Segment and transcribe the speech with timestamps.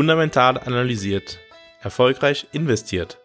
[0.00, 1.38] Fundamental analysiert.
[1.82, 3.18] Erfolgreich investiert.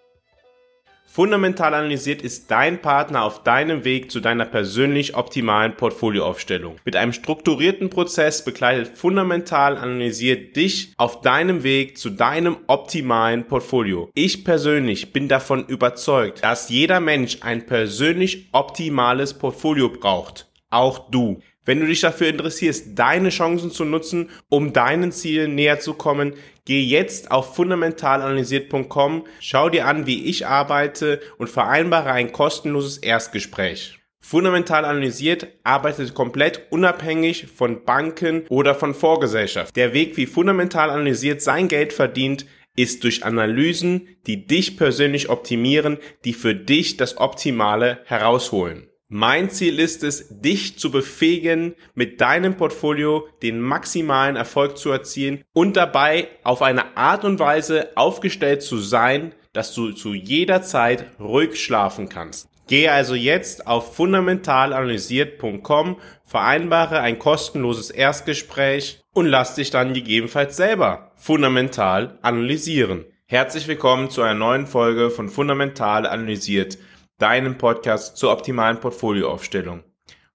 [1.06, 6.76] Fundamental analysiert ist dein Partner auf deinem Weg zu deiner persönlich optimalen Portfolioaufstellung.
[6.84, 14.10] Mit einem strukturierten Prozess begleitet Fundamental analysiert dich auf deinem Weg zu deinem optimalen Portfolio.
[14.14, 20.52] Ich persönlich bin davon überzeugt, dass jeder Mensch ein persönlich optimales Portfolio braucht.
[20.72, 21.40] Auch du.
[21.66, 26.34] Wenn du dich dafür interessierst, deine Chancen zu nutzen, um deinen Zielen näher zu kommen,
[26.66, 34.00] geh jetzt auf fundamentalanalysiert.com, schau dir an, wie ich arbeite und vereinbare ein kostenloses Erstgespräch.
[34.20, 39.76] Fundamental analysiert arbeitet komplett unabhängig von Banken oder von Vorgesellschaft.
[39.76, 45.98] Der Weg, wie fundamental analysiert sein Geld verdient, ist durch Analysen, die dich persönlich optimieren,
[46.26, 48.90] die für dich das Optimale herausholen.
[49.18, 55.46] Mein Ziel ist es, dich zu befähigen, mit deinem Portfolio den maximalen Erfolg zu erzielen
[55.54, 61.06] und dabei auf eine Art und Weise aufgestellt zu sein, dass du zu jeder Zeit
[61.18, 62.50] ruhig schlafen kannst.
[62.68, 71.14] Gehe also jetzt auf fundamentalanalysiert.com, vereinbare ein kostenloses Erstgespräch und lass dich dann gegebenenfalls selber
[71.16, 73.06] fundamental analysieren.
[73.28, 76.78] Herzlich willkommen zu einer neuen Folge von Fundamental analysiert
[77.18, 79.84] deinem Podcast zur optimalen Portfolioaufstellung.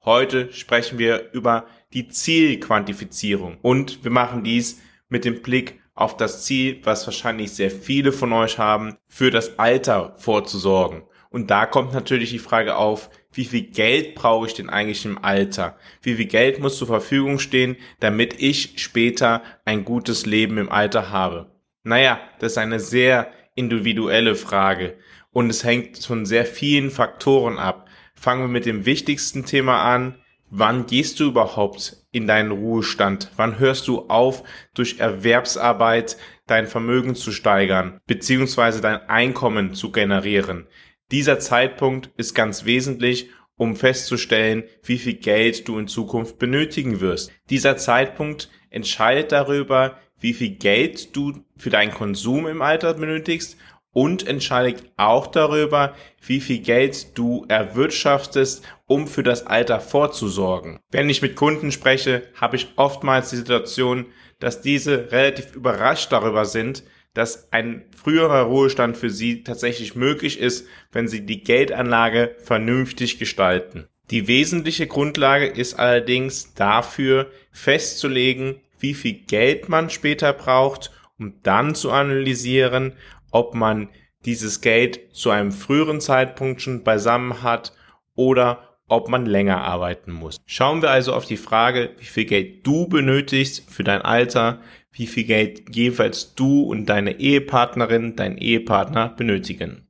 [0.04, 6.44] Heute sprechen wir über die Zielquantifizierung und wir machen dies mit dem Blick auf das
[6.44, 11.02] Ziel, was wahrscheinlich sehr viele von euch haben, für das Alter vorzusorgen.
[11.28, 15.22] Und da kommt natürlich die Frage auf, wie viel Geld brauche ich denn eigentlich im
[15.22, 15.76] Alter?
[16.02, 21.10] Wie viel Geld muss zur Verfügung stehen, damit ich später ein gutes Leben im Alter
[21.10, 21.52] habe?
[21.84, 24.96] Naja, das ist eine sehr individuelle Frage
[25.32, 27.88] und es hängt von sehr vielen Faktoren ab.
[28.14, 30.16] Fangen wir mit dem wichtigsten Thema an.
[30.50, 33.30] Wann gehst du überhaupt in deinen Ruhestand?
[33.36, 34.42] Wann hörst du auf,
[34.74, 36.16] durch Erwerbsarbeit
[36.46, 40.66] dein Vermögen zu steigern, beziehungsweise dein Einkommen zu generieren?
[41.12, 47.30] Dieser Zeitpunkt ist ganz wesentlich, um festzustellen, wie viel Geld du in Zukunft benötigen wirst.
[47.50, 53.56] Dieser Zeitpunkt entscheidet darüber, wie viel Geld du für deinen Konsum im Alter benötigst
[53.92, 60.78] und entscheidet auch darüber, wie viel Geld du erwirtschaftest, um für das Alter vorzusorgen.
[60.90, 64.06] Wenn ich mit Kunden spreche, habe ich oftmals die Situation,
[64.38, 66.84] dass diese relativ überrascht darüber sind,
[67.14, 73.88] dass ein früherer Ruhestand für sie tatsächlich möglich ist, wenn sie die Geldanlage vernünftig gestalten.
[74.10, 81.74] Die wesentliche Grundlage ist allerdings dafür festzulegen, wie viel Geld man später braucht, um dann
[81.74, 82.94] zu analysieren,
[83.30, 83.88] ob man
[84.24, 87.72] dieses Geld zu einem früheren Zeitpunkt schon beisammen hat
[88.14, 90.38] oder ob man länger arbeiten muss.
[90.46, 94.60] Schauen wir also auf die Frage, wie viel Geld du benötigst für dein Alter,
[94.92, 99.86] wie viel Geld jeweils du und deine Ehepartnerin, dein Ehepartner benötigen.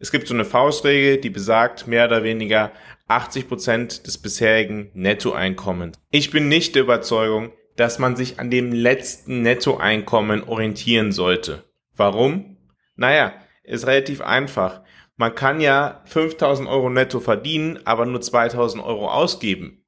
[0.00, 2.72] Es gibt so eine Faustregel, die besagt mehr oder weniger
[3.08, 5.98] 80 Prozent des bisherigen Nettoeinkommens.
[6.10, 11.64] Ich bin nicht der Überzeugung, dass man sich an dem letzten Nettoeinkommen orientieren sollte.
[11.96, 12.57] Warum?
[12.98, 13.32] Naja,
[13.62, 14.82] ist relativ einfach.
[15.16, 19.84] Man kann ja 5000 Euro netto verdienen, aber nur 2000 Euro ausgeben.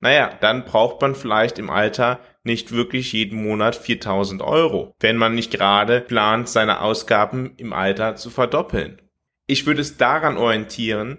[0.00, 5.34] Naja, dann braucht man vielleicht im Alter nicht wirklich jeden Monat 4000 Euro, wenn man
[5.34, 9.00] nicht gerade plant, seine Ausgaben im Alter zu verdoppeln.
[9.46, 11.18] Ich würde es daran orientieren,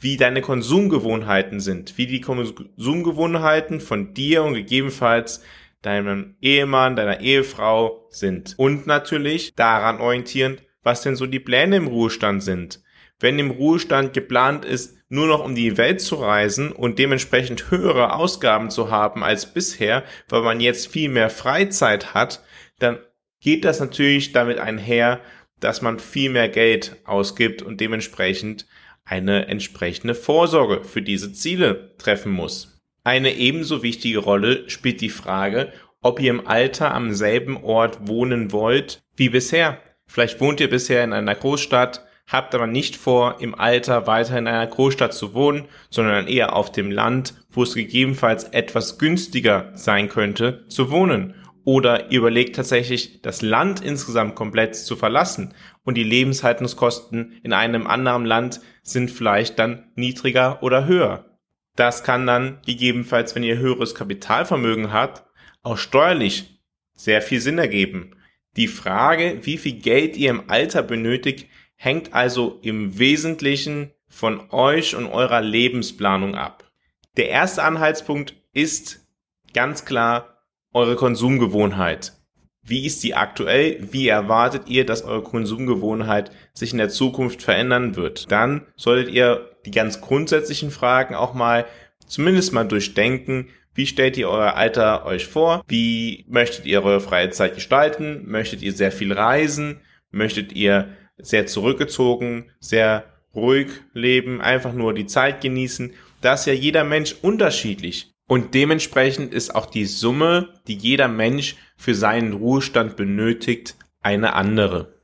[0.00, 5.42] wie deine Konsumgewohnheiten sind, wie die Konsumgewohnheiten von dir und gegebenenfalls
[5.82, 8.54] deinem Ehemann, deiner Ehefrau sind.
[8.58, 12.82] Und natürlich daran orientierend, was denn so die Pläne im Ruhestand sind.
[13.20, 18.14] Wenn im Ruhestand geplant ist, nur noch um die Welt zu reisen und dementsprechend höhere
[18.14, 22.42] Ausgaben zu haben als bisher, weil man jetzt viel mehr Freizeit hat,
[22.78, 22.98] dann
[23.40, 25.20] geht das natürlich damit einher,
[25.60, 28.66] dass man viel mehr Geld ausgibt und dementsprechend
[29.04, 32.80] eine entsprechende Vorsorge für diese Ziele treffen muss.
[33.04, 35.72] Eine ebenso wichtige Rolle spielt die Frage,
[36.02, 39.80] ob ihr im Alter am selben Ort wohnen wollt wie bisher.
[40.08, 44.48] Vielleicht wohnt ihr bisher in einer Großstadt, habt aber nicht vor, im Alter weiter in
[44.48, 50.08] einer Großstadt zu wohnen, sondern eher auf dem Land, wo es gegebenenfalls etwas günstiger sein
[50.08, 51.34] könnte, zu wohnen.
[51.64, 57.86] Oder ihr überlegt tatsächlich, das Land insgesamt komplett zu verlassen und die Lebenshaltungskosten in einem
[57.86, 61.38] anderen Land sind vielleicht dann niedriger oder höher.
[61.76, 65.24] Das kann dann gegebenenfalls, wenn ihr höheres Kapitalvermögen habt,
[65.62, 66.62] auch steuerlich
[66.94, 68.14] sehr viel Sinn ergeben.
[68.58, 71.46] Die Frage, wie viel Geld ihr im Alter benötigt,
[71.76, 76.68] hängt also im Wesentlichen von euch und eurer Lebensplanung ab.
[77.16, 79.06] Der erste Anhaltspunkt ist
[79.54, 80.42] ganz klar
[80.74, 82.14] eure Konsumgewohnheit.
[82.62, 83.92] Wie ist die aktuell?
[83.92, 88.30] Wie erwartet ihr, dass eure Konsumgewohnheit sich in der Zukunft verändern wird?
[88.32, 91.64] Dann solltet ihr die ganz grundsätzlichen Fragen auch mal
[92.08, 93.50] zumindest mal durchdenken.
[93.74, 95.64] Wie stellt ihr euer Alter euch vor?
[95.68, 98.22] Wie möchtet ihr eure freie Zeit gestalten?
[98.26, 99.80] Möchtet ihr sehr viel reisen?
[100.10, 100.88] Möchtet ihr
[101.18, 103.04] sehr zurückgezogen, sehr
[103.34, 105.92] ruhig leben, einfach nur die Zeit genießen?
[106.20, 108.12] Da ist ja jeder Mensch unterschiedlich.
[108.26, 114.98] Und dementsprechend ist auch die Summe, die jeder Mensch für seinen Ruhestand benötigt, eine andere.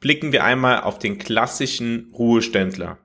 [0.00, 2.98] Blicken wir einmal auf den klassischen Ruheständler.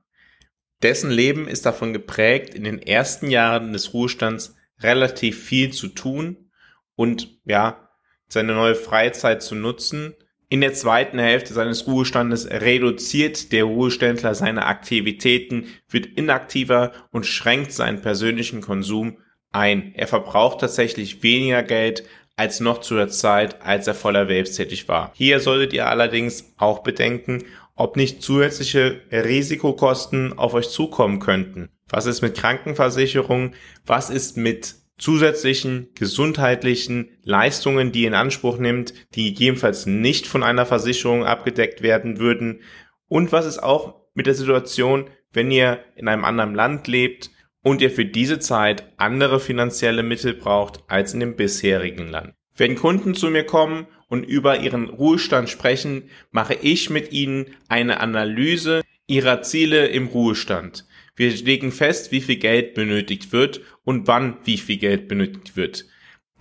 [0.81, 6.51] Dessen Leben ist davon geprägt, in den ersten Jahren des Ruhestands relativ viel zu tun
[6.95, 7.89] und ja,
[8.27, 10.15] seine neue Freizeit zu nutzen.
[10.49, 17.71] In der zweiten Hälfte seines Ruhestandes reduziert der Ruheständler seine Aktivitäten, wird inaktiver und schränkt
[17.71, 19.17] seinen persönlichen Konsum
[19.51, 19.93] ein.
[19.95, 22.03] Er verbraucht tatsächlich weniger Geld
[22.35, 25.11] als noch zu der Zeit, als er voll erwerbstätig war.
[25.13, 27.43] Hier solltet ihr allerdings auch bedenken,
[27.79, 31.69] ob nicht zusätzliche Risikokosten auf euch zukommen könnten.
[31.87, 33.53] Was ist mit Krankenversicherung?
[33.85, 40.43] Was ist mit zusätzlichen gesundheitlichen Leistungen, die ihr in Anspruch nimmt, die gegebenenfalls nicht von
[40.43, 42.59] einer Versicherung abgedeckt werden würden?
[43.07, 47.31] Und was ist auch mit der Situation, wenn ihr in einem anderen Land lebt
[47.63, 52.33] und ihr für diese Zeit andere finanzielle Mittel braucht als in dem bisherigen Land?
[52.59, 58.01] Wenn Kunden zu mir kommen und über ihren Ruhestand sprechen, mache ich mit ihnen eine
[58.01, 60.85] Analyse ihrer Ziele im Ruhestand.
[61.15, 65.85] Wir legen fest, wie viel Geld benötigt wird und wann wie viel Geld benötigt wird.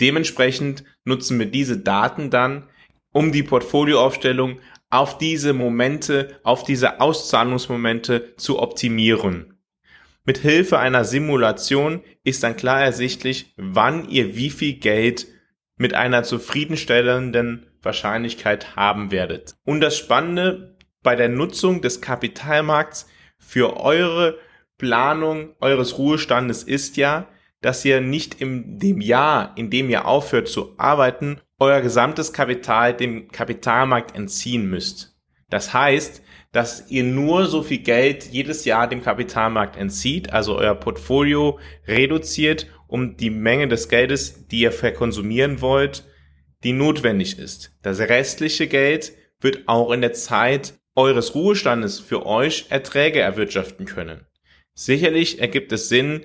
[0.01, 2.65] Dementsprechend nutzen wir diese Daten dann,
[3.13, 4.59] um die Portfolioaufstellung
[4.91, 9.55] auf diese Momente, auf diese Auszahlungsmomente zu optimieren.
[10.25, 15.29] Mit Hilfe einer Simulation ist dann klar ersichtlich, wann ihr wie viel Geld
[15.79, 19.55] mit einer zufriedenstellenden Wahrscheinlichkeit haben werdet.
[19.65, 23.09] Und das Spannende bei der Nutzung des Kapitalmarkts
[23.39, 24.39] für eure
[24.77, 27.29] Planung eures Ruhestandes ist ja,
[27.61, 32.95] dass ihr nicht in dem Jahr, in dem ihr aufhört zu arbeiten, euer gesamtes Kapital
[32.95, 35.17] dem Kapitalmarkt entziehen müsst.
[35.51, 36.23] Das heißt,
[36.53, 42.67] dass ihr nur so viel Geld jedes Jahr dem Kapitalmarkt entzieht, also euer Portfolio reduziert
[42.89, 46.05] um die Menge des Geldes, die ihr verkonsumieren wollt,
[46.65, 47.77] die notwendig ist.
[47.83, 54.27] Das restliche Geld wird auch in der Zeit eures Ruhestandes für euch Erträge erwirtschaften können.
[54.75, 56.23] Sicherlich ergibt es Sinn,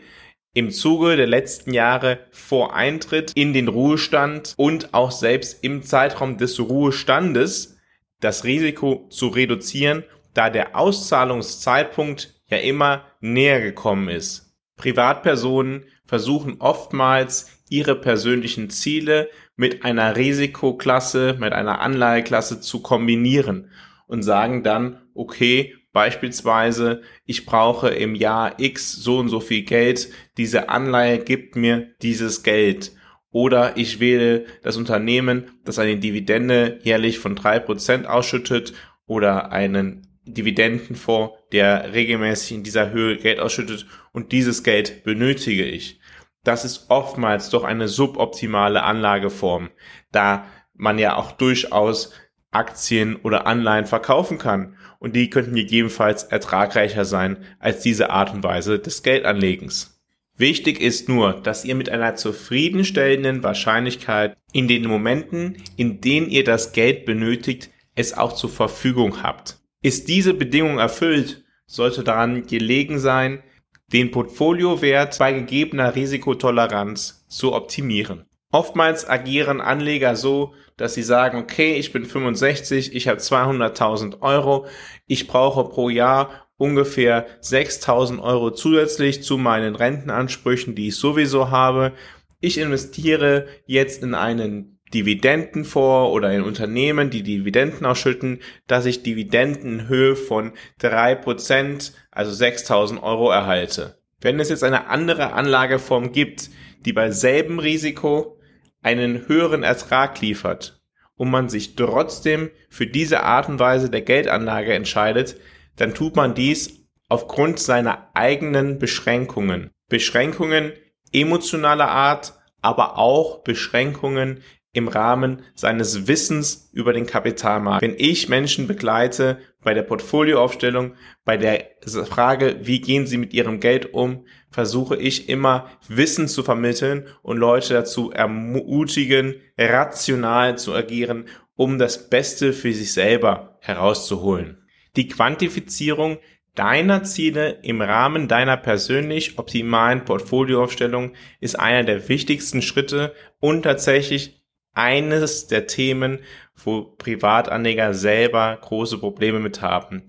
[0.56, 6.38] im Zuge der letzten Jahre vor Eintritt in den Ruhestand und auch selbst im Zeitraum
[6.38, 7.78] des Ruhestandes
[8.20, 14.53] das Risiko zu reduzieren, da der Auszahlungszeitpunkt ja immer näher gekommen ist.
[14.78, 23.70] Privatpersonen versuchen oftmals ihre persönlichen Ziele mit einer Risikoklasse, mit einer Anleiheklasse zu kombinieren
[24.08, 30.10] und sagen dann, okay, beispielsweise, ich brauche im Jahr X so und so viel Geld,
[30.38, 32.92] diese Anleihe gibt mir dieses Geld.
[33.32, 38.74] Oder ich wähle das Unternehmen, das eine Dividende jährlich von drei Prozent ausschüttet
[39.08, 46.00] oder einen Dividendenfonds, der regelmäßig in dieser Höhe Geld ausschüttet und dieses Geld benötige ich.
[46.44, 49.70] Das ist oftmals doch eine suboptimale Anlageform,
[50.12, 52.12] da man ja auch durchaus
[52.52, 58.44] Aktien oder Anleihen verkaufen kann und die könnten gegebenenfalls ertragreicher sein als diese Art und
[58.44, 60.02] Weise des Geldanlegens.
[60.36, 66.44] Wichtig ist nur, dass ihr mit einer zufriedenstellenden Wahrscheinlichkeit in den Momenten, in denen ihr
[66.44, 69.63] das Geld benötigt, es auch zur Verfügung habt.
[69.84, 73.44] Ist diese Bedingung erfüllt, sollte daran gelegen sein,
[73.92, 78.26] den Portfoliowert bei gegebener Risikotoleranz zu optimieren.
[78.50, 84.68] Oftmals agieren Anleger so, dass sie sagen, okay, ich bin 65, ich habe 200.000 Euro,
[85.06, 91.92] ich brauche pro Jahr ungefähr 6.000 Euro zusätzlich zu meinen Rentenansprüchen, die ich sowieso habe.
[92.40, 99.04] Ich investiere jetzt in einen Dividenden vor oder in Unternehmen, die Dividenden ausschütten, dass ich
[99.04, 103.98] Dividenden in Höhe von drei Prozent, also 6000 Euro erhalte.
[104.22, 106.50] Wenn es jetzt eine andere Anlageform gibt,
[106.86, 108.40] die bei selben Risiko
[108.82, 110.82] einen höheren Ertrag liefert
[111.16, 115.38] und man sich trotzdem für diese Art und Weise der Geldanlage entscheidet,
[115.76, 119.72] dann tut man dies aufgrund seiner eigenen Beschränkungen.
[119.90, 120.74] Beschränkungen
[121.12, 124.42] emotionaler Art, aber auch Beschränkungen
[124.74, 127.84] im Rahmen seines Wissens über den Kapitalmarkt.
[127.84, 131.70] Wenn ich Menschen begleite bei der Portfolioaufstellung, bei der
[132.10, 137.38] Frage, wie gehen sie mit ihrem Geld um, versuche ich immer Wissen zu vermitteln und
[137.38, 141.26] Leute dazu ermutigen, rational zu agieren,
[141.56, 144.58] um das Beste für sich selber herauszuholen.
[144.96, 146.18] Die Quantifizierung
[146.56, 154.43] deiner Ziele im Rahmen deiner persönlich optimalen Portfolioaufstellung ist einer der wichtigsten Schritte und tatsächlich
[154.74, 156.20] eines der Themen,
[156.56, 160.04] wo Privatanleger selber große Probleme mit haben.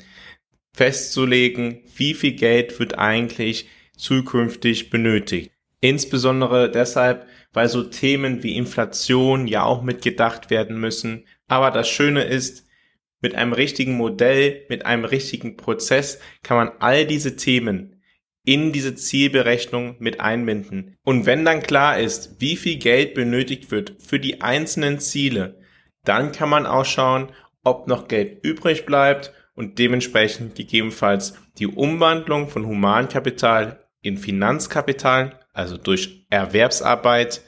[0.75, 5.51] Festzulegen, wie viel Geld wird eigentlich zukünftig benötigt.
[5.81, 11.27] Insbesondere deshalb, weil so Themen wie Inflation ja auch mitgedacht werden müssen.
[11.47, 12.67] Aber das Schöne ist,
[13.21, 17.94] mit einem richtigen Modell, mit einem richtigen Prozess kann man all diese Themen
[18.45, 20.97] in diese Zielberechnung mit einbinden.
[21.03, 25.59] Und wenn dann klar ist, wie viel Geld benötigt wird für die einzelnen Ziele,
[26.05, 27.33] dann kann man auch schauen,
[27.65, 35.79] ob noch Geld übrig bleibt und dementsprechend gegebenenfalls die Umwandlung von Humankapital in Finanzkapital, also
[35.79, 37.43] durch Erwerbsarbeit,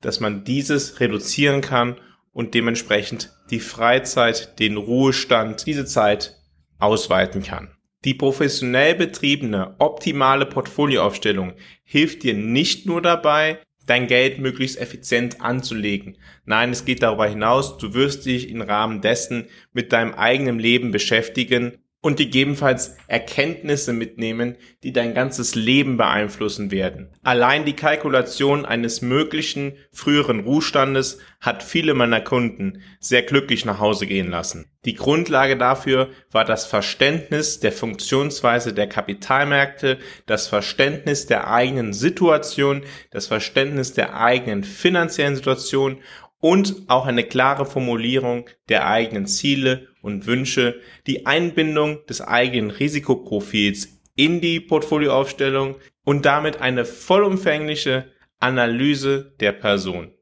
[0.00, 2.00] dass man dieses reduzieren kann
[2.32, 6.36] und dementsprechend die Freizeit, den Ruhestand, diese Zeit
[6.78, 7.76] ausweiten kann.
[8.04, 11.52] Die professionell betriebene, optimale Portfolioaufstellung
[11.84, 16.16] hilft dir nicht nur dabei, dein Geld möglichst effizient anzulegen.
[16.46, 20.92] Nein, es geht darüber hinaus, du wirst dich im Rahmen dessen mit deinem eigenen Leben
[20.92, 27.10] beschäftigen und gegebenenfalls Erkenntnisse mitnehmen, die dein ganzes Leben beeinflussen werden.
[27.22, 34.06] Allein die Kalkulation eines möglichen früheren Ruhestandes hat viele meiner Kunden sehr glücklich nach Hause
[34.06, 34.70] gehen lassen.
[34.86, 42.82] Die Grundlage dafür war das Verständnis der Funktionsweise der Kapitalmärkte, das Verständnis der eigenen Situation,
[43.10, 45.98] das Verständnis der eigenen finanziellen Situation
[46.40, 54.00] und auch eine klare Formulierung der eigenen Ziele und Wünsche, die Einbindung des eigenen Risikoprofils
[54.16, 60.12] in die Portfolioaufstellung und damit eine vollumfängliche Analyse der Person.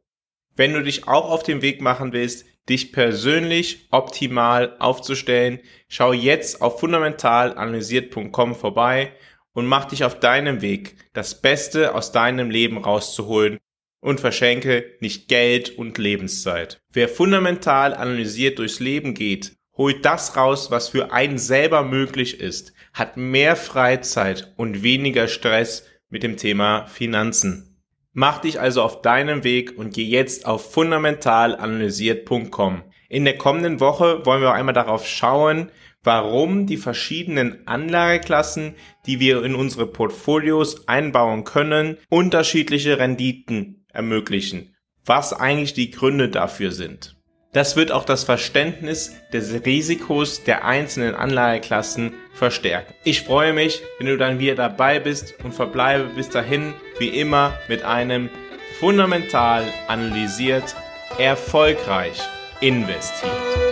[0.56, 6.60] Wenn du dich auch auf den Weg machen willst, dich persönlich optimal aufzustellen, schau jetzt
[6.60, 9.12] auf fundamentalanalysiert.com vorbei
[9.52, 13.58] und mach dich auf deinem Weg, das Beste aus deinem Leben rauszuholen
[14.00, 16.80] und verschenke nicht Geld und Lebenszeit.
[16.92, 22.74] Wer fundamental analysiert durchs Leben geht, holt das raus, was für einen selber möglich ist,
[22.92, 27.64] hat mehr Freizeit und weniger Stress mit dem Thema Finanzen.
[28.12, 32.82] Mach dich also auf deinem Weg und geh jetzt auf fundamentalanalysiert.com.
[33.08, 35.70] In der kommenden Woche wollen wir einmal darauf schauen,
[36.02, 38.74] warum die verschiedenen Anlageklassen,
[39.06, 46.72] die wir in unsere Portfolios einbauen können, unterschiedliche Renditen ermöglichen, was eigentlich die Gründe dafür
[46.72, 47.17] sind.
[47.58, 52.94] Das wird auch das Verständnis des Risikos der einzelnen Anlageklassen verstärken.
[53.02, 57.58] Ich freue mich, wenn du dann wieder dabei bist und verbleibe bis dahin wie immer
[57.66, 58.30] mit einem
[58.78, 60.76] fundamental analysiert,
[61.18, 62.20] erfolgreich
[62.60, 63.67] investiert.